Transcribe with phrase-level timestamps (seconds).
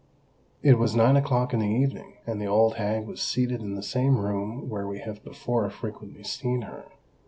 [0.63, 3.83] It was nine o'clock in the evening; and the old hag was seated in the
[3.83, 6.85] same room where we have before frequently seen her.